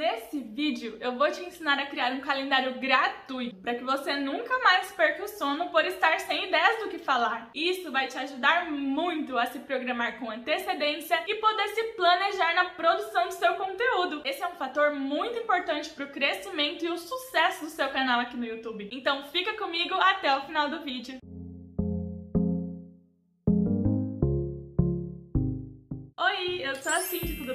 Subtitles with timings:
[0.00, 4.58] Nesse vídeo eu vou te ensinar a criar um calendário gratuito para que você nunca
[4.60, 7.50] mais perca o sono por estar sem ideias do que falar.
[7.54, 12.70] Isso vai te ajudar muito a se programar com antecedência e poder se planejar na
[12.70, 14.22] produção do seu conteúdo.
[14.24, 18.20] Esse é um fator muito importante para o crescimento e o sucesso do seu canal
[18.20, 18.88] aqui no YouTube.
[18.90, 21.18] Então fica comigo até o final do vídeo.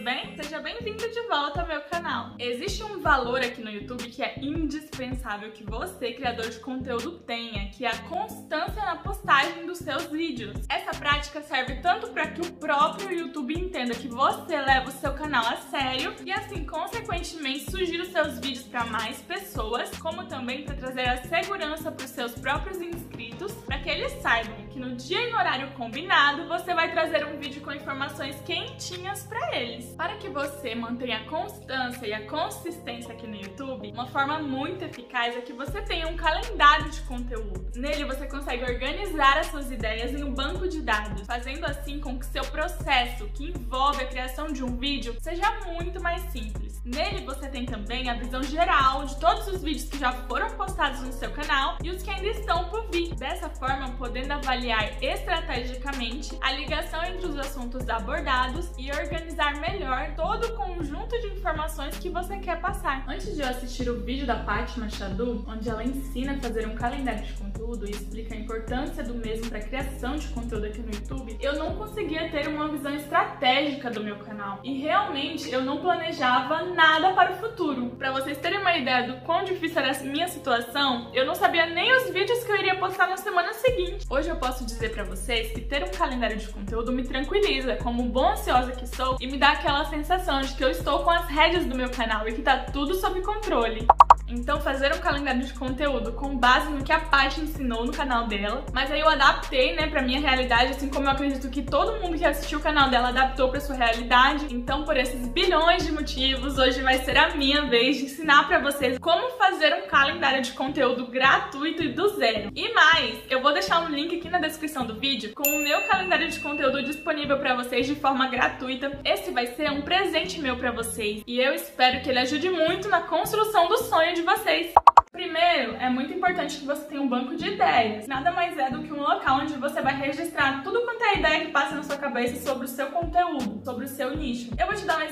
[0.05, 0.35] Bem?
[0.35, 2.35] Seja bem-vindo de volta ao meu canal.
[2.37, 7.71] Existe um valor aqui no YouTube que é indispensável que você, criador de conteúdo, tenha,
[7.71, 10.59] que é a constância na postagem dos seus vídeos.
[10.69, 15.11] Essa prática serve tanto para que o próprio YouTube entenda que você leva o seu
[15.13, 20.65] canal a sério e assim, consequentemente, sugira os seus vídeos para mais pessoas, como também
[20.65, 24.93] para trazer a segurança para os seus próprios inscritos, para que eles saibam que no
[24.93, 29.93] dia e no horário combinado você vai trazer um vídeo com informações quentinhas para eles.
[29.93, 34.83] Para que você mantenha a constância e a consistência aqui no YouTube, uma forma muito
[34.83, 37.71] eficaz é que você tenha um calendário de conteúdo.
[37.73, 42.19] Nele você consegue organizar as suas ideias em um banco de dados, fazendo assim com
[42.19, 46.81] que seu processo, que envolve a criação de um vídeo, seja muito mais simples.
[46.83, 51.01] Nele você tem também a visão geral de todos os vídeos que já foram postados
[51.01, 53.15] no seu canal e os que ainda estão por vir.
[53.15, 54.64] Dessa forma, podendo avaliar
[55.01, 61.97] estrategicamente a ligação entre os assuntos abordados e organizar melhor todo o conjunto de informações
[61.97, 63.03] que você quer passar.
[63.07, 66.75] Antes de eu assistir o vídeo da Paty Machado, onde ela ensina a fazer um
[66.75, 70.79] calendário de conteúdo e explica a importância do mesmo para a criação de conteúdo aqui
[70.79, 74.59] no YouTube, eu não conseguia ter uma visão estratégica do meu canal.
[74.63, 77.91] E realmente eu não planejava nada para o futuro.
[77.91, 81.65] Para vocês terem uma ideia do quão difícil era a minha situação, eu não sabia
[81.67, 84.05] nem os vídeos que eu iria postar na semana seguinte.
[84.09, 88.03] Hoje eu posso dizer para vocês que ter um calendário de conteúdo me tranquiliza, como
[88.03, 91.27] bom ansiosa que sou, e me dá aquela sensação de que eu estou com as
[91.27, 93.87] rédeas do meu canal e que tá tudo sob controle.
[94.27, 98.27] Então, fazer um calendário de conteúdo com base no que a Paty ensinou no canal
[98.27, 101.99] dela, mas aí eu adaptei, né, pra minha realidade, assim como eu acredito que todo
[102.01, 104.47] mundo que assistiu o canal dela adaptou pra sua realidade.
[104.49, 108.59] Então, por esses bilhões de motivos, hoje vai ser a minha vez de ensinar pra
[108.59, 112.51] vocês como fazer um calendário de conteúdo gratuito e do zero.
[112.55, 115.81] E mais, eu vou deixar um link aqui na descrição do vídeo com o meu
[115.81, 118.99] calendário de conteúdo disponível pra vocês de forma gratuita.
[119.03, 122.89] Esse vai ser um presente meu pra vocês e eu espero que ele ajude muito
[122.89, 124.73] na construção do sonho de vocês.
[125.11, 128.07] Primeiro, é muito importante que você tenha um banco de ideias.
[128.07, 131.45] Nada mais é do que um local onde você vai registrar tudo quanto é ideia
[131.45, 134.51] que passa na sua cabeça sobre o seu conteúdo, sobre o seu nicho.
[134.57, 135.04] Eu vou te dar um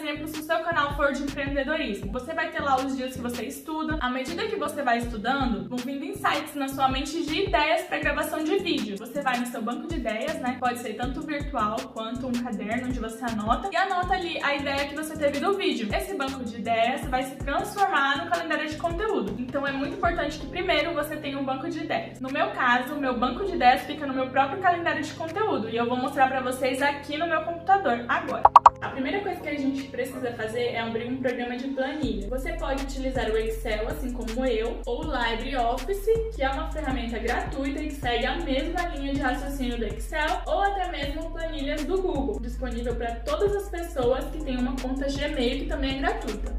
[0.96, 2.12] for de empreendedorismo.
[2.12, 3.98] Você vai ter lá os dias que você estuda.
[4.00, 8.00] À medida que você vai estudando, vão vindo insights na sua mente de ideias para
[8.00, 8.98] gravação de vídeo.
[8.98, 10.58] Você vai no seu banco de ideias, né?
[10.60, 14.88] Pode ser tanto virtual quanto um caderno onde você anota e anota ali a ideia
[14.88, 15.90] que você teve do vídeo.
[15.94, 19.36] Esse banco de ideias vai se transformar no calendário de conteúdo.
[19.40, 22.20] Então é muito importante que primeiro você tenha um banco de ideias.
[22.20, 25.70] No meu caso, o meu banco de ideias fica no meu próprio calendário de conteúdo
[25.70, 28.63] e eu vou mostrar para vocês aqui no meu computador agora.
[28.84, 32.28] A primeira coisa que a gente precisa fazer é abrir um programa de planilha.
[32.28, 37.18] Você pode utilizar o Excel, assim como eu, ou o LibreOffice, que é uma ferramenta
[37.18, 41.86] gratuita e que segue a mesma linha de raciocínio do Excel, ou até mesmo planilhas
[41.86, 46.00] do Google, disponível para todas as pessoas que têm uma conta Gmail, que também é
[46.00, 46.54] gratuita.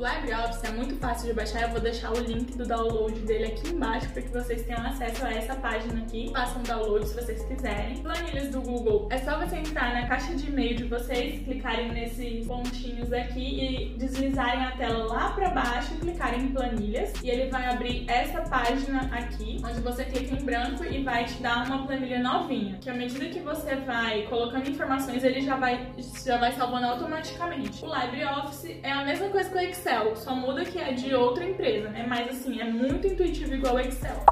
[0.00, 3.68] LibreOffice é muito fácil de baixar, eu vou deixar o link do download dele aqui
[3.68, 6.30] embaixo para que vocês tenham acesso a essa página aqui.
[6.32, 7.98] Façam download se vocês quiserem.
[7.98, 12.46] Planilhas do Google, é só você entrar na caixa de e-mail de vocês, clicarem nesses
[12.46, 17.12] pontinhos aqui e deslizarem a tela lá para baixo e clicarem em planilhas.
[17.22, 21.42] E ele vai abrir essa página aqui, onde você clica em branco e vai te
[21.42, 22.78] dar uma planilha novinha.
[22.80, 25.92] Que à medida que você vai colocando informações, ele já vai,
[26.24, 27.84] já vai salvando automaticamente.
[27.84, 31.14] O LibreOffice é a mesma coisa que o Excel Excel, só muda que é de
[31.14, 32.06] outra empresa, né?
[32.08, 34.24] Mas assim, é muito intuitivo igual o Excel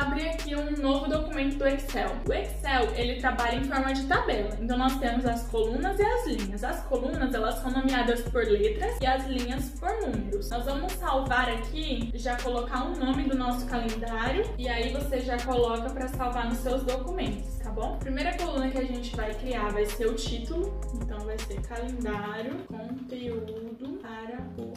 [0.00, 2.10] abrir aqui um novo documento do Excel.
[2.28, 4.50] O Excel, ele trabalha em forma de tabela.
[4.60, 6.64] Então nós temos as colunas e as linhas.
[6.64, 10.50] As colunas, elas são nomeadas por letras e as linhas por números.
[10.50, 15.38] Nós vamos salvar aqui, já colocar o nome do nosso calendário e aí você já
[15.38, 17.94] coloca para salvar nos seus documentos, tá bom?
[17.94, 20.80] A primeira coluna que a gente vai criar vai ser o título.
[20.94, 24.72] Então vai ser calendário, conteúdo para o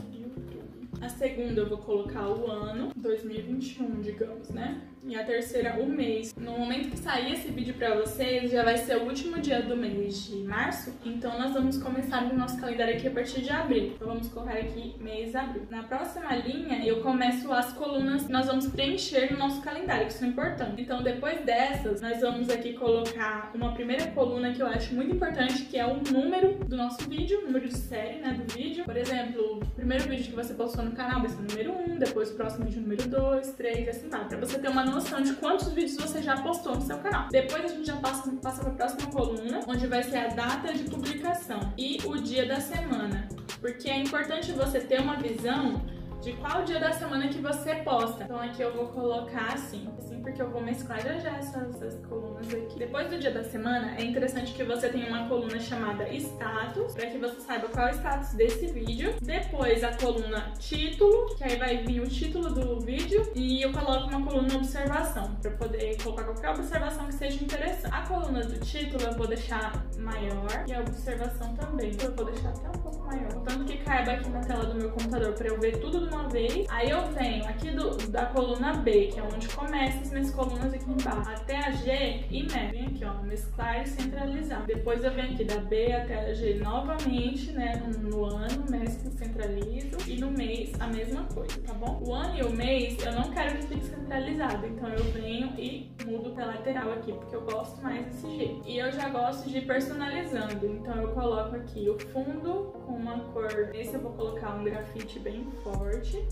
[1.18, 4.82] segunda eu vou colocar o ano, 2021, digamos, né?
[5.08, 6.36] E a terceira o mês.
[6.36, 9.76] No momento que sair esse vídeo para vocês, já vai ser o último dia do
[9.76, 13.94] mês de março, então nós vamos começar o nosso calendário aqui a partir de abril.
[13.96, 15.66] Então vamos colocar aqui mês abril.
[15.70, 20.14] Na próxima linha, eu começo as colunas que nós vamos preencher no nosso calendário, que
[20.14, 20.78] são importantes.
[20.78, 25.64] Então depois dessas, nós vamos aqui colocar uma primeira coluna que eu acho muito importante,
[25.64, 28.84] que é o número do nosso vídeo, o número de série, né, do vídeo.
[28.84, 31.98] Por exemplo, o primeiro vídeo que você postou no canal vai ser o número 1,
[31.98, 35.34] depois o próximo vídeo número 2, 3, assim vai, pra você ter uma noção de
[35.34, 37.28] quantos vídeos você já postou no seu canal.
[37.30, 40.84] Depois a gente já passa, passa pra próxima coluna, onde vai ser a data de
[40.86, 43.28] publicação e o dia da semana.
[43.62, 45.82] Porque é importante você ter uma visão
[46.22, 48.24] de qual dia da semana que você posta.
[48.24, 52.06] Então aqui eu vou colocar assim, assim porque eu vou mesclar já já essas, essas
[52.06, 52.80] colunas aqui.
[52.80, 57.08] Depois do dia da semana, é interessante que você tenha uma coluna chamada status, para
[57.08, 59.16] que você saiba qual é o status desse vídeo.
[59.22, 64.10] Depois a coluna título, que aí vai vir o título do vídeo, e eu coloco
[64.10, 67.94] uma coluna observação, para poder colocar qualquer observação que seja interessante.
[67.94, 71.96] A coluna do título eu vou deixar maior e a observação também.
[72.04, 73.32] Eu vou deixar até um pouco maior.
[73.44, 76.28] Tanto que caiba aqui na tela do meu computador para eu ver tudo de uma
[76.28, 76.66] vez.
[76.70, 80.74] Aí eu venho aqui do, da coluna B, que é onde começa as minhas colunas
[80.74, 84.66] aqui embaixo, até a G e né, vem aqui, ó, mesclar e centralizar.
[84.66, 89.12] Depois eu venho aqui da B até a G novamente, né, no, no ano, mesclo,
[89.12, 89.98] centralizo.
[90.08, 92.02] E no mês, a mesma coisa, tá bom?
[92.06, 95.92] O ano e o mês, eu não quero que fique centralizado, então eu venho e
[96.06, 98.64] mudo pra lateral aqui, porque eu gosto mais desse jeito.
[98.66, 103.20] E eu já gosto de ir personalizando, então eu coloco aqui o fundo com uma
[103.32, 106.28] cor, esse eu vou colocar um grafite bem forte forte.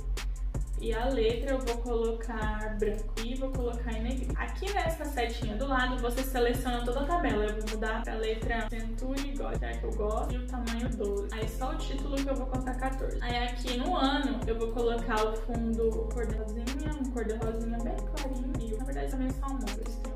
[0.79, 4.33] E a letra eu vou colocar branco e vou colocar em negrito.
[4.37, 7.45] Aqui nessa setinha do lado, você seleciona toda a tabela.
[7.45, 10.89] Eu vou mudar pra letra Century God, que é que eu gosto, e o tamanho
[10.89, 11.27] 12.
[11.31, 13.17] Aí só o título que eu vou colocar 14.
[13.21, 17.35] Aí aqui no ano, eu vou colocar o fundo cor de rosinha, um cor de
[17.35, 18.53] rosinha bem clarinho.
[18.59, 20.14] E na verdade também só um número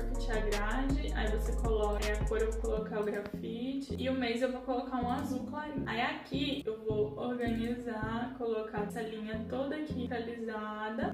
[0.00, 1.12] cor que te agrade.
[1.14, 3.94] Aí você coloca aí a cor, eu vou colocar o grafite.
[3.98, 5.84] E o mês eu vou colocar um azul clarinho.
[5.86, 10.39] Aí aqui eu vou organizar, colocar essa linha toda aqui centralizada,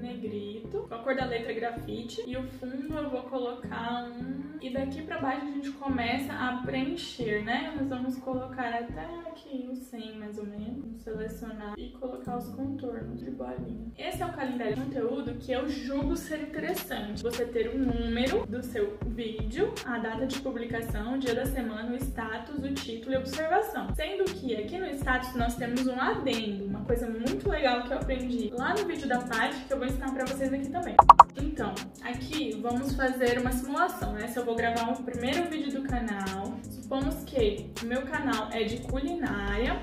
[0.07, 2.23] negrito, com a cor da letra grafite.
[2.25, 4.57] E o fundo eu vou colocar um.
[4.61, 7.73] E daqui pra baixo a gente começa a preencher, né?
[7.77, 10.77] Nós vamos colocar até aqui o 100 mais ou menos.
[10.77, 13.91] Vamos selecionar e colocar os contornos de bolinha.
[13.97, 17.21] Esse é o calendário de conteúdo que eu julgo ser interessante.
[17.21, 21.91] Você ter um número do seu vídeo, a data de publicação, o dia da semana,
[21.91, 23.93] o status, o título e observação.
[23.95, 27.97] Sendo que aqui no status nós temos um adendo, uma coisa muito legal que eu
[27.97, 30.95] aprendi lá no vídeo da parte que eu vou pra vocês aqui também.
[31.41, 31.73] Então,
[32.03, 34.27] aqui vamos fazer uma simulação, né?
[34.27, 38.63] Se eu vou gravar um primeiro vídeo do canal, supomos que o meu canal é
[38.63, 39.79] de culinária,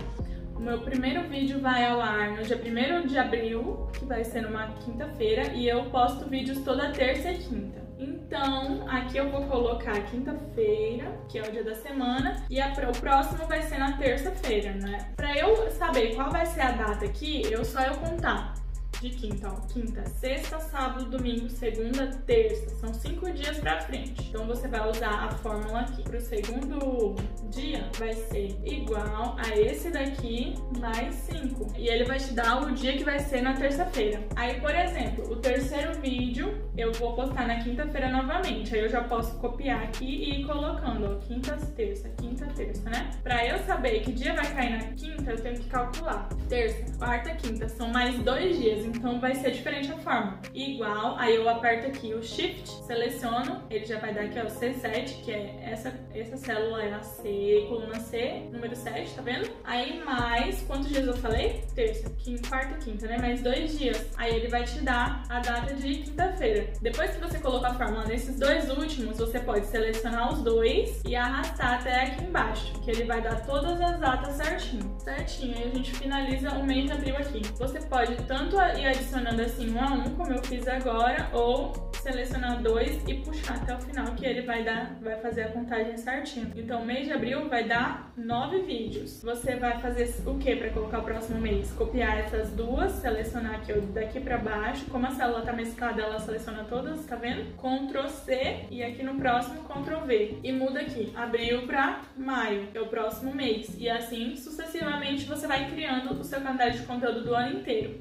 [0.55, 4.43] o meu primeiro vídeo vai ao ar no dia 1 de abril, que vai ser
[4.43, 7.82] numa quinta-feira, e eu posto vídeos toda terça e quinta.
[7.99, 13.00] Então, aqui eu vou colocar quinta-feira, que é o dia da semana, e a, o
[13.00, 15.12] próximo vai ser na terça-feira, né?
[15.16, 18.63] Pra eu saber qual vai ser a data aqui, eu só eu contar
[19.04, 19.60] de quinta, ó.
[19.72, 22.70] Quinta, sexta, sábado, domingo, segunda, terça.
[22.76, 24.14] São cinco dias pra frente.
[24.28, 26.02] Então você vai usar a fórmula aqui.
[26.02, 27.14] Pro segundo
[27.50, 31.66] dia vai ser igual a esse daqui mais cinco.
[31.76, 34.22] E ele vai te dar o dia que vai ser na terça-feira.
[34.36, 38.74] Aí, por exemplo, o terceiro vídeo eu vou postar na quinta-feira novamente.
[38.74, 43.10] Aí eu já posso copiar aqui e ir colocando, ó, quinta, terça, quinta, terça, né?
[43.22, 46.28] Pra eu saber que dia vai cair na quinta, eu tenho que calcular.
[46.48, 47.68] Terça, quarta, quinta.
[47.68, 50.41] São mais dois dias então vai ser diferente a forma.
[50.55, 55.25] Igual, aí eu aperto aqui o Shift, seleciono, ele já vai dar aqui ó, C7,
[55.25, 59.50] que é essa, essa célula é a C, coluna C, número 7, tá vendo?
[59.64, 61.64] Aí mais, quantos dias eu falei?
[61.75, 63.19] Terça, quinta, quarta, quinta, né?
[63.19, 64.11] Mais dois dias.
[64.17, 66.73] Aí ele vai te dar a data de quinta-feira.
[66.80, 71.16] Depois que você colocar a fórmula nesses dois últimos, você pode selecionar os dois e
[71.16, 74.95] arrastar até aqui embaixo, que ele vai dar todas as datas certinho.
[74.99, 77.42] Certinho, aí a gente finaliza o mês de abril aqui.
[77.59, 81.73] Você pode tanto ir adicionando assim um a um, como eu fiz agora, ou
[82.05, 85.97] selecionar dois e puxar até o final, que ele vai dar, vai fazer a contagem
[85.97, 86.53] certinho.
[86.55, 89.23] Então, mês de abril vai dar nove vídeos.
[89.23, 91.73] Você vai fazer o que para colocar o próximo mês?
[91.73, 94.85] Copiar essas duas, selecionar aqui daqui para baixo.
[94.91, 97.57] Como a célula tá mesclada, ela seleciona todas, tá vendo?
[97.57, 100.38] Ctrl C e aqui no próximo Ctrl V.
[100.43, 103.75] E muda aqui, abril para maio, que é o próximo mês.
[103.79, 107.99] E assim sucessivamente você vai criando o seu calendário de conteúdo do ano inteiro.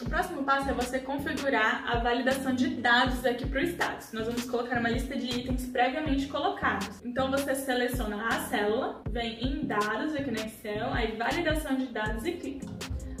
[0.00, 4.12] O próximo passo é você configurar a validação de dados aqui para o status.
[4.12, 7.00] Nós vamos colocar uma lista de itens previamente colocados.
[7.04, 12.24] Então você seleciona a célula, vem em dados aqui no Excel, aí validação de dados
[12.24, 12.66] e clica.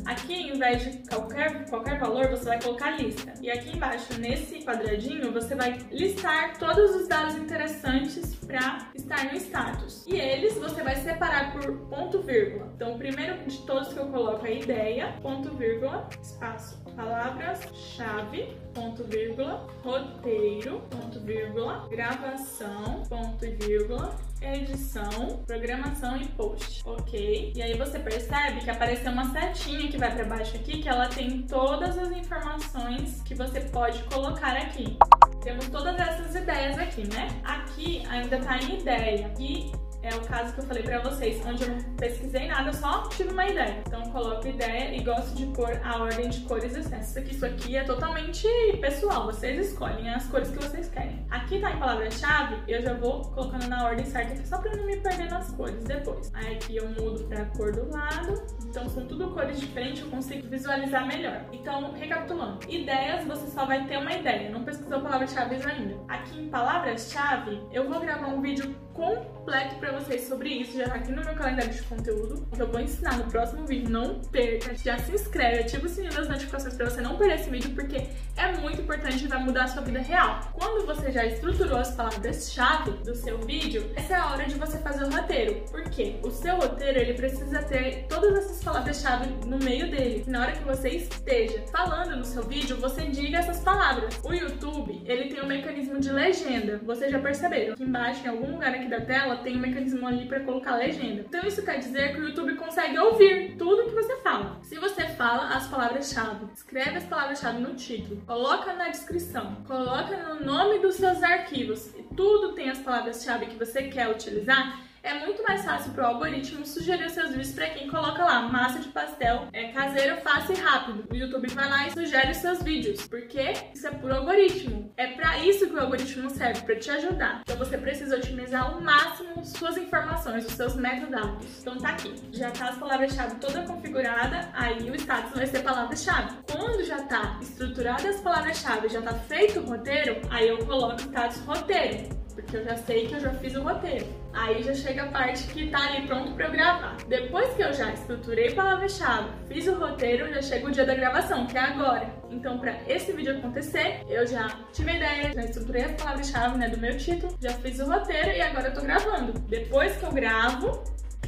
[0.06, 3.32] Aqui, em vez de qualquer, qualquer valor, você vai colocar lista.
[3.40, 9.36] E aqui embaixo, nesse quadradinho, você vai listar todos os dados interessantes para estar no
[9.36, 10.04] status.
[10.06, 12.70] E eles você vai separar por ponto vírgula.
[12.74, 19.04] Então, o primeiro de todos que eu coloco é ideia, ponto vírgula, espaço, palavras-chave, ponto
[19.04, 27.52] vírgula, roteiro, ponto vírgula, gravação, ponto vírgula, edição, programação e post, ok?
[27.54, 31.08] E aí você percebe que apareceu uma setinha que vai para baixo aqui, que ela
[31.08, 34.96] tem todas as informações que você pode colocar aqui.
[35.42, 37.28] Temos todas essas ideias aqui, né?
[37.44, 39.32] Aqui ainda tá em ideia.
[39.38, 39.72] E
[40.04, 43.08] é o caso que eu falei pra vocês, onde eu não pesquisei nada, eu só
[43.08, 43.82] tive uma ideia.
[43.86, 47.16] Então eu coloco ideia e gosto de pôr a ordem de cores extensas.
[47.16, 48.46] Aqui, isso aqui é totalmente
[48.80, 51.24] pessoal, vocês escolhem as cores que vocês querem.
[51.30, 54.84] Aqui tá em palavra-chave, eu já vou colocando na ordem certa aqui, só pra não
[54.84, 56.30] me perder nas cores depois.
[56.34, 60.46] Aí aqui eu mudo pra cor do lado, então são tudo cores diferentes, eu consigo
[60.48, 61.46] visualizar melhor.
[61.50, 65.96] Então, recapitulando, ideias você só vai ter uma ideia, não pesquisou palavra-chave ainda.
[66.08, 70.94] Aqui em palavras-chave, eu vou gravar um vídeo completo pra vocês sobre isso, já tá
[70.94, 74.74] aqui no meu calendário de conteúdo, que eu vou ensinar no próximo vídeo, não perca,
[74.76, 78.06] já se inscreve, ativa o sininho das notificações pra você não perder esse vídeo, porque
[78.36, 80.40] é muito importante e vai mudar a sua vida real.
[80.54, 84.78] Quando você já estruturou as palavras-chave do seu vídeo, essa é a hora de você
[84.78, 89.90] fazer o roteiro, porque o seu roteiro, ele precisa ter todas essas palavras-chave no meio
[89.90, 90.24] dele.
[90.26, 94.20] Na hora que você esteja falando no seu vídeo, você diga essas palavras.
[94.24, 97.74] O YouTube, ele tem um mecanismo de legenda, vocês já perceberam.
[97.74, 101.20] Aqui embaixo, em algum lugar aqui da tela, tem um mecanismo ali para colocar legenda.
[101.20, 104.58] Então isso quer dizer que o YouTube consegue ouvir tudo que você fala.
[104.62, 110.44] Se você fala as palavras-chave, escreve as palavras-chave no título, coloca na descrição, coloca no
[110.44, 115.42] nome dos seus arquivos e tudo tem as palavras-chave que você quer utilizar, é muito
[115.42, 119.48] mais fácil para o algoritmo sugerir seus vídeos para quem coloca lá massa de pastel
[119.52, 121.04] é caseiro, fácil e rápido.
[121.10, 124.92] O YouTube vai lá e sugere os seus vídeos, porque isso é por algoritmo.
[124.96, 127.42] É para isso que o algoritmo serve, para te ajudar.
[127.42, 131.60] Então você precisa otimizar ao máximo suas informações, os seus metadados.
[131.60, 136.34] Então tá aqui, já tá as palavras-chave toda configurada, aí o status vai ser palavra-chave.
[136.50, 141.40] Quando já tá estruturada as palavras-chave, já tá feito o roteiro, aí eu coloco status
[141.40, 144.06] roteiro porque eu já sei que eu já fiz o roteiro.
[144.32, 146.96] Aí já chega a parte que tá ali pronto para eu gravar.
[147.08, 151.46] Depois que eu já estruturei palavra-chave, fiz o roteiro, já chega o dia da gravação,
[151.46, 152.08] que é agora.
[152.30, 156.68] Então, para esse vídeo acontecer, eu já tive a ideia, já estruturei as palavras-chave né,
[156.68, 159.32] do meu título, já fiz o roteiro e agora eu tô gravando.
[159.40, 160.82] Depois que eu gravo,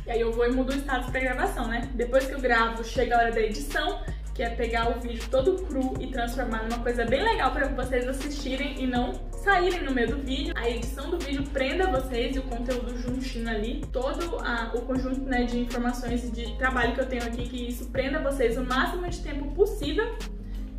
[0.05, 1.89] e aí eu vou e mudo o status pra gravação, né?
[1.95, 4.01] Depois que eu gravo, chega a hora da edição,
[4.35, 8.07] que é pegar o vídeo todo cru e transformar numa coisa bem legal para vocês
[8.07, 9.13] assistirem e não
[9.47, 10.53] saírem no meio do vídeo.
[10.57, 15.21] A edição do vídeo prenda vocês e o conteúdo juntinho ali, todo a, o conjunto
[15.21, 18.65] né, de informações e de trabalho que eu tenho aqui, que isso prenda vocês o
[18.65, 20.17] máximo de tempo possível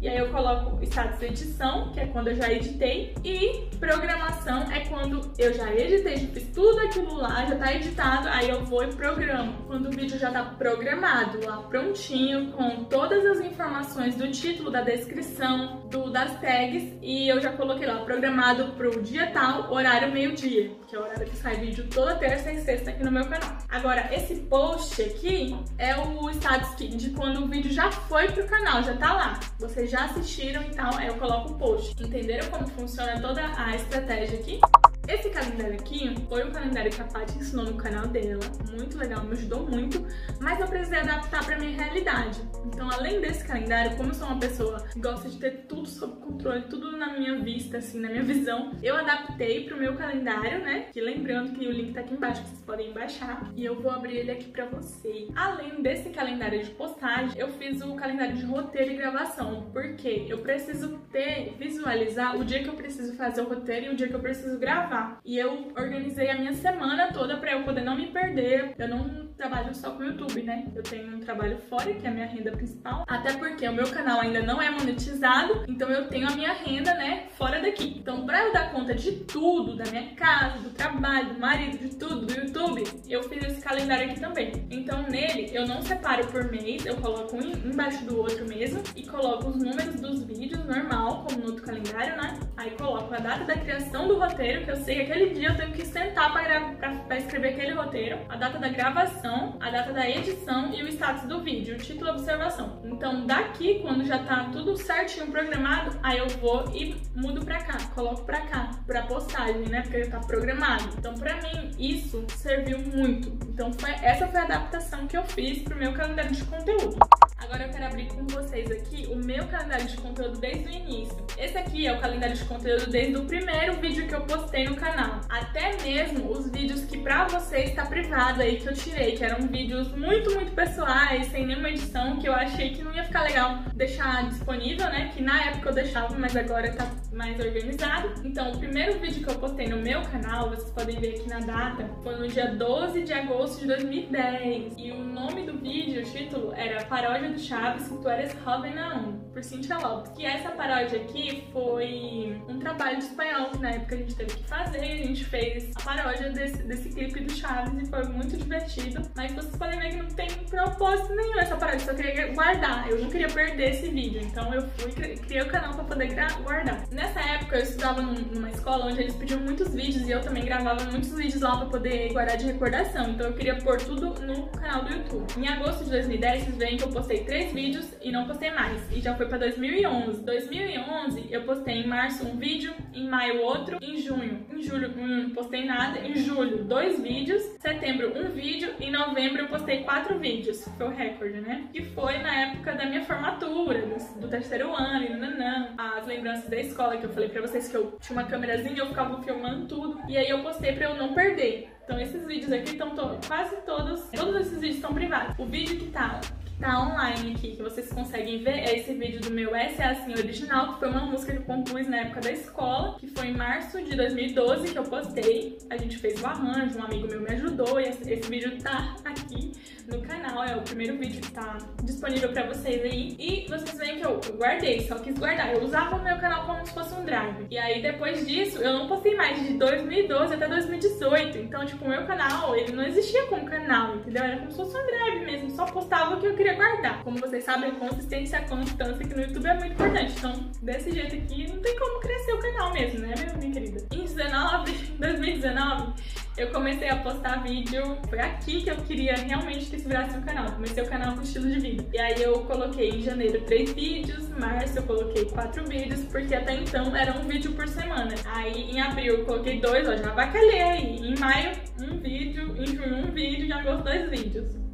[0.01, 4.81] e aí eu coloco status edição, que é quando eu já editei, e programação é
[4.81, 8.83] quando eu já editei, já fiz tudo aquilo lá, já tá editado, aí eu vou
[8.83, 9.65] e programo.
[9.67, 14.81] Quando o vídeo já tá programado lá, prontinho, com todas as informações do título, da
[14.81, 20.71] descrição, do, das tags, e eu já coloquei lá, programado pro dia tal, horário meio-dia,
[20.87, 23.57] que é o horário que sai vídeo toda terça e sexta aqui no meu canal.
[23.69, 28.83] Agora, esse post aqui é o status de quando o vídeo já foi pro canal,
[28.83, 29.39] já tá lá.
[29.59, 31.95] Vocês já assistiram, então eu coloco o post.
[32.01, 34.59] Entenderam como funciona toda a estratégia aqui?
[35.07, 39.23] Esse calendário aqui foi um calendário que a Paty ensinou no canal dela, muito legal,
[39.23, 40.05] me ajudou muito,
[40.41, 42.41] mas eu precisei adaptar para minha realidade.
[42.65, 46.19] Então, além desse calendário, como eu sou uma pessoa que gosta de ter tudo sob
[46.19, 50.87] controle, tudo na minha vista, assim, na minha visão, eu adaptei pro meu calendário, né?
[50.91, 53.91] Que lembrando que o link tá aqui embaixo, que vocês podem baixar, e eu vou
[53.91, 55.29] abrir ele aqui para vocês.
[55.37, 60.39] Além desse calendário de postagem, eu fiz o calendário de roteiro e gravação, porque eu
[60.39, 64.13] preciso ter, visualizar o dia que eu preciso fazer o roteiro e o dia que
[64.13, 64.96] eu preciso gravar.
[65.23, 68.73] E eu organizei a minha semana toda para eu poder não me perder.
[68.77, 70.65] Eu não trabalho só com o YouTube, né?
[70.75, 73.05] Eu tenho um trabalho fora, que é a minha renda principal.
[73.07, 76.93] Até porque o meu canal ainda não é monetizado, então eu tenho a minha renda,
[76.95, 77.95] né, fora daqui.
[77.99, 81.95] Então, para eu dar conta de tudo, da minha casa, do trabalho, do marido, de
[81.95, 84.65] tudo, do YouTube, eu fiz esse calendário aqui também.
[84.71, 89.05] Então, nele, eu não separo por mês, eu coloco um embaixo do outro mesmo e
[89.05, 92.39] coloco os números dos vídeos normal, como no outro calendário, né?
[92.57, 95.57] Aí coloco a data da criação do roteiro, que eu sei que aquele dia eu
[95.57, 100.73] tenho que sentar para escrever aquele roteiro, a data da gravação, a data da edição
[100.73, 102.81] e o status do vídeo, o título observação.
[102.85, 107.77] Então daqui, quando já tá tudo certinho programado, aí eu vou e mudo pra cá,
[107.93, 109.81] coloco pra cá, pra postagem, né?
[109.81, 110.85] Porque já tá programado.
[110.97, 113.27] Então pra mim isso serviu muito.
[113.45, 116.97] Então foi, essa foi a adaptação que eu fiz pro meu calendário de conteúdo.
[117.37, 121.15] Agora eu quero abrir com vocês aqui o meu calendário de conteúdo desde o início.
[121.37, 124.75] Esse aqui é o calendário de conteúdo desde o primeiro vídeo que eu postei no
[124.75, 125.21] canal.
[125.29, 129.47] Até mesmo os vídeos que pra vocês tá privado aí que eu tirei, que eram
[129.47, 133.59] vídeos muito, muito pessoais, sem nenhuma edição, que eu achei que não ia ficar legal
[133.75, 135.11] deixar disponível, né?
[135.13, 138.13] Que na época eu deixava, mas agora tá mais organizado.
[138.25, 141.39] Então, o primeiro vídeo que eu postei no meu canal, vocês podem ver aqui na
[141.39, 144.73] data, foi no dia 12 de agosto de 2010.
[144.77, 149.19] E o nome do vídeo, o título, era Paródia do Chaves, tu eres na 1,
[149.31, 150.11] por Cintia Lopes.
[150.13, 154.35] Que essa paródia aqui foi um trabalho de espanhol que na época a gente teve
[154.35, 154.79] que fazer.
[154.79, 159.01] A gente fez a paródia desse, desse clipe do Chaves e foi muito divertido.
[159.15, 162.89] Mas vocês podem ver que não tem propósito nenhum essa paródia, só queria guardar.
[162.89, 166.87] Eu não queria perder esse vídeo, então eu fui criei o canal pra poder guardar.
[166.91, 170.83] Nessa época eu estudava numa escola onde eles pediam muitos vídeos e eu também gravava
[170.85, 173.09] muitos vídeos lá pra poder guardar de recordação.
[173.11, 175.27] Então eu queria pôr tudo no canal do YouTube.
[175.37, 178.81] Em agosto de 2010, vocês veem que eu postei três vídeos e não postei mais.
[178.91, 180.21] E já foi pra 2011.
[180.21, 184.45] 2011 eu postei em março um vídeo, em maio outro, em junho.
[184.51, 189.47] Em julho não postei nada, em julho dois vídeos, setembro um vídeo, em novembro eu
[189.47, 190.67] postei quatro vídeos.
[190.77, 191.67] Foi o recorde, né?
[191.71, 193.83] Que foi na época da minha formatura,
[194.19, 195.69] do, terceiro ano, e nananã.
[195.77, 198.79] As lembranças da escola que eu falei pra vocês que eu tinha uma câmerazinha e
[198.79, 199.99] eu ficava filmando tudo.
[200.07, 201.69] E aí eu postei pra eu não perder.
[201.83, 205.35] Então esses vídeos aqui estão to quase todos, todos esses vídeos estão privados.
[205.39, 206.19] O vídeo que tá
[206.59, 210.11] tá online aqui, que vocês conseguem ver, é esse vídeo do meu S é Assim
[210.13, 213.37] Original, que foi uma música que eu compus na época da escola, que foi em
[213.37, 215.57] março de 2012 que eu postei.
[215.69, 219.51] A gente fez o arranjo, um amigo meu me ajudou, e esse vídeo tá aqui
[219.87, 223.15] no canal, é o primeiro vídeo que tá disponível pra vocês aí.
[223.17, 225.53] E vocês veem que eu guardei, só quis guardar.
[225.53, 227.47] Eu usava o meu canal como se fosse um drive.
[227.49, 231.37] E aí, depois disso, eu não postei mais de 2012 até 2018.
[231.37, 234.23] Então, tipo, o meu canal, ele não existia como canal, entendeu?
[234.23, 237.03] Era como se fosse um drive mesmo, só postava o que eu queria queria guardar.
[237.03, 240.13] Como vocês sabem, consistência constância aqui no YouTube é muito importante.
[240.17, 243.85] Então, desse jeito aqui, não tem como crescer o canal mesmo, né, minha querida?
[243.91, 245.93] Em 19, 2019,
[246.37, 247.97] eu comecei a postar vídeo.
[248.09, 250.51] Foi aqui que eu queria realmente que isso virasse um canal.
[250.51, 251.85] Comecei o canal com estilo de vida.
[251.93, 256.53] E aí eu coloquei em janeiro três vídeos, março eu coloquei quatro vídeos, porque até
[256.55, 258.13] então era um vídeo por semana.
[258.25, 260.97] Aí em abril eu coloquei dois, ó, já avacalhei.
[260.97, 261.51] Em maio,
[261.81, 264.66] um vídeo, em junho, um vídeo, em agosto, dois vídeos.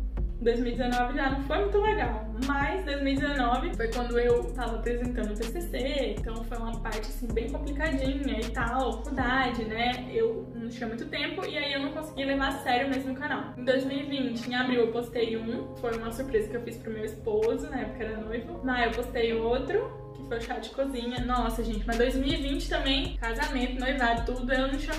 [0.43, 6.15] 2019 já não foi muito legal, mas 2019 foi quando eu tava apresentando o TCC,
[6.17, 10.05] então foi uma parte assim bem complicadinha e tal, faculdade, né?
[10.11, 13.15] Eu não tinha muito tempo e aí eu não consegui levar a sério mesmo o
[13.15, 13.53] canal.
[13.57, 17.05] Em 2020, em abril eu postei um, foi uma surpresa que eu fiz pro meu
[17.05, 18.63] esposo, na época era noivo.
[18.63, 21.23] Maio eu postei outro, que foi o chá de cozinha.
[21.25, 24.93] Nossa, gente, mas 2020 também, casamento, noivado, tudo, eu não, tinha,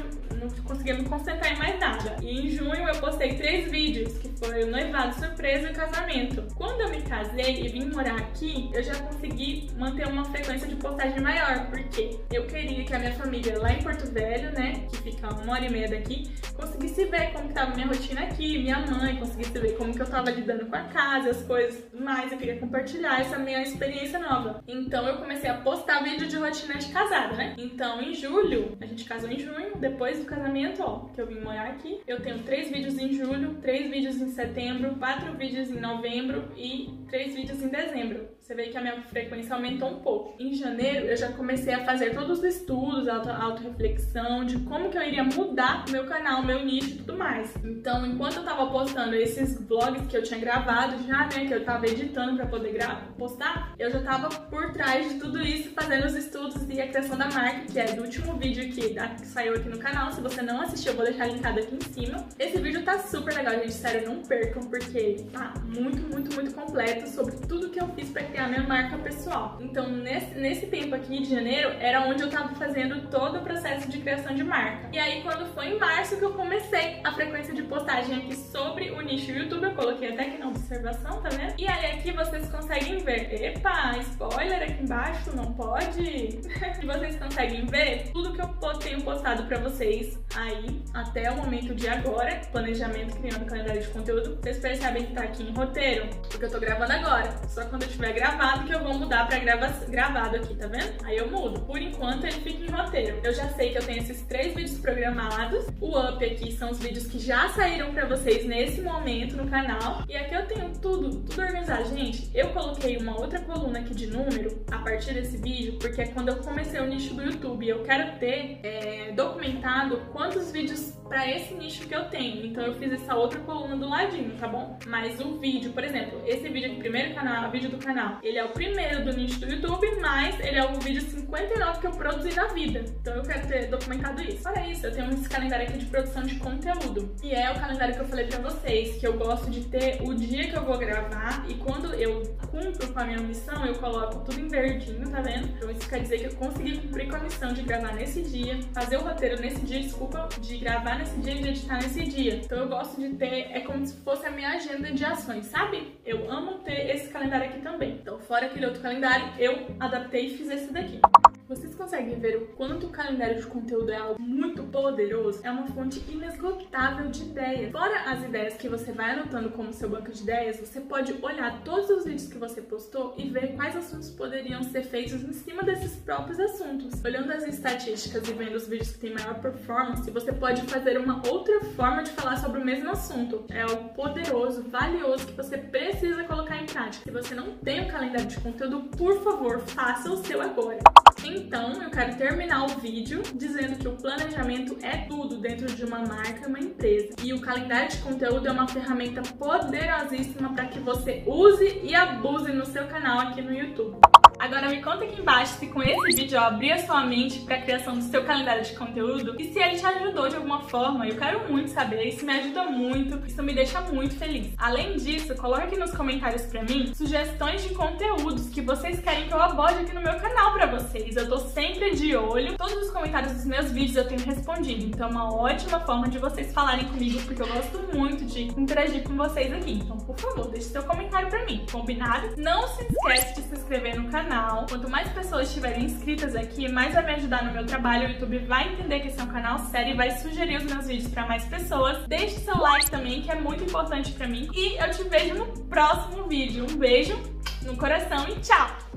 [0.45, 2.17] não conseguia me concentrar em mais nada.
[2.23, 6.45] E em junho eu postei três vídeos, que foi o noivado, surpresa e o casamento.
[6.55, 10.77] Quando eu me casei e vim morar aqui, eu já consegui manter uma frequência de
[10.77, 14.99] postagem maior, porque eu queria que a minha família lá em Porto Velho, né, que
[14.99, 18.81] fica uma hora e meia daqui, conseguisse ver como que tava minha rotina aqui, minha
[18.87, 22.31] mãe conseguisse ver como que eu tava lidando com a casa, as coisas mais.
[22.31, 24.63] Eu queria compartilhar essa minha experiência nova.
[24.67, 27.55] Então eu comecei a postar vídeo de rotina de casada, né?
[27.59, 31.41] Então em julho, a gente casou em junho, depois do casamento, ó, que eu vim
[31.41, 35.81] morar aqui, eu tenho três vídeos em julho, três vídeos em setembro, quatro vídeos em
[35.81, 38.34] novembro e três vídeos em dezembro.
[38.45, 40.35] Você vê que a minha frequência aumentou um pouco.
[40.39, 45.03] Em janeiro, eu já comecei a fazer todos os estudos, auto-reflexão de como que eu
[45.03, 47.55] iria mudar o meu canal, meu nicho e tudo mais.
[47.65, 51.65] Então, enquanto eu tava postando esses vlogs que eu tinha gravado já, né, que eu
[51.65, 52.77] tava editando para poder
[53.17, 57.17] postar, eu já tava por trás de tudo isso, fazendo os estudos e a criação
[57.17, 60.13] da marca, que é do último vídeo que, que saiu aqui no canal.
[60.13, 62.27] Se você não assistiu, eu vou deixar linkado aqui em cima.
[62.39, 63.73] Esse vídeo tá super legal, gente.
[63.73, 68.34] Sério, não percam, porque tá muito, muito, muito completo sobre tudo que eu fiz pra
[68.35, 69.57] criar minha marca pessoal.
[69.61, 73.89] Então, nesse, nesse tempo aqui de janeiro, era onde eu tava fazendo todo o processo
[73.89, 74.89] de criação de marca.
[74.93, 78.91] E aí, quando foi em março que eu comecei a frequência de postagem aqui sobre
[78.91, 81.55] o nicho YouTube, eu coloquei até aqui na observação, tá vendo?
[81.57, 83.33] E aí, aqui vocês conseguem ver.
[83.41, 86.03] Epa, spoiler aqui embaixo, não pode?
[86.03, 88.49] e vocês conseguem ver tudo que eu
[88.85, 94.39] tenho postado pra vocês aí até o momento de agora, planejamento, criando calendário de conteúdo.
[94.43, 97.33] Vocês percebem que tá aqui em roteiro, porque eu tô gravando agora.
[97.49, 100.95] Só quando eu tiver gravado que eu vou mudar pra grava gravado aqui, tá vendo?
[101.05, 101.61] Aí eu mudo.
[101.61, 103.21] Por enquanto ele fica em roteiro.
[103.23, 105.67] Eu já sei que eu tenho esses três vídeos programados.
[105.79, 110.05] O up aqui são os vídeos que já saíram pra vocês nesse momento no canal.
[110.09, 111.95] E aqui eu tenho tudo, tudo organizado.
[111.95, 116.07] Gente, eu coloquei uma outra coluna aqui de número a partir desse vídeo, porque é
[116.07, 117.69] quando eu comecei o nicho do YouTube.
[117.69, 122.45] Eu quero ter é, documentado quantos vídeos para esse nicho que eu tenho.
[122.45, 124.77] Então eu fiz essa outra coluna do ladinho, tá bom?
[124.85, 128.45] Mas o vídeo, por exemplo, esse vídeo aqui, primeiro canal, vídeo do canal, ele é
[128.45, 132.35] o primeiro do nicho do YouTube, mas ele é o vídeo 59 que eu produzi
[132.35, 132.85] na vida.
[133.01, 134.43] Então eu quero ter documentado isso.
[134.43, 137.15] Para isso, eu tenho esse calendário aqui de produção de conteúdo.
[137.23, 140.13] E é o calendário que eu falei para vocês, que eu gosto de ter o
[140.15, 144.25] dia que eu vou gravar e quando eu cumpro com a minha missão, eu coloco
[144.25, 145.47] tudo em verdinho, tá vendo?
[145.47, 148.59] Então isso quer dizer que eu consegui cumprir com a missão de gravar nesse dia,
[148.73, 152.37] fazer o roteiro nesse dia, desculpa, de gravar nesse dia e de editar nesse dia.
[152.37, 155.95] Então eu gosto de ter, é como se fosse a minha agenda de ações, sabe?
[156.05, 157.99] Eu amo ter esse calendário aqui também.
[158.01, 161.01] Então, fora aquele outro calendário, eu adaptei e fiz esse daqui.
[161.47, 165.41] Vocês conseguem ver o quanto o calendário de conteúdo é algo muito poderoso?
[165.43, 167.71] É uma fonte inesgotável de ideias.
[167.71, 171.63] Fora as ideias que você vai anotando como seu banco de ideias, você pode olhar
[171.63, 175.63] todos os vídeos que você postou e ver quais assuntos poderiam ser feitos em cima
[175.63, 177.05] desses próprios assuntos.
[177.05, 181.21] Olhando as estatísticas e vendo os vídeos que têm maior performance, você pode fazer uma
[181.29, 183.45] outra forma de falar sobre o mesmo assunto.
[183.51, 187.05] É algo poderoso, valioso que você precisa colocar em prática.
[187.05, 190.79] Se você não tem o um calendário de conteúdo, por favor, faça o seu agora.
[191.23, 196.01] Então, eu quero terminar o vídeo dizendo que o planejamento é tudo dentro de uma
[196.01, 197.15] marca, uma empresa.
[197.23, 202.53] E o calendário de conteúdo é uma ferramenta poderosíssima para que você use e abuse
[202.53, 204.14] no seu canal aqui no YouTube.
[204.39, 207.57] Agora me conta aqui embaixo se com esse vídeo eu abri a sua mente para
[207.57, 211.07] a criação do seu calendário de conteúdo e se ele te ajudou de alguma forma.
[211.07, 214.53] Eu quero muito saber, isso me ajuda muito, isso me deixa muito feliz.
[214.59, 219.35] Além disso, coloque aqui nos comentários para mim sugestões de conteúdos que vocês querem que
[219.35, 221.17] eu aborde aqui no meu canal para vocês.
[221.17, 222.57] Eu tô sempre de olho.
[222.57, 226.19] Todos os comentários dos meus vídeos eu tenho respondido, então é uma ótima forma de
[226.19, 229.75] vocês falarem comigo, porque eu gosto muito de interagir com vocês aqui.
[229.75, 232.35] Então, por favor, deixe seu comentário para mim, combinado?
[232.37, 234.67] Não se esquece de se inscrever no canal canal.
[234.69, 238.09] Quanto mais pessoas estiverem inscritas aqui, mais vai me ajudar no meu trabalho.
[238.09, 240.87] O YouTube vai entender que esse é um canal sério e vai sugerir os meus
[240.87, 242.07] vídeos para mais pessoas.
[242.09, 244.49] Deixe seu like também, que é muito importante para mim.
[244.53, 246.67] E eu te vejo no próximo vídeo.
[246.69, 247.17] Um beijo
[247.63, 248.94] no coração e tchau!